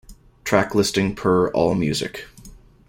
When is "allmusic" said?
1.51-2.23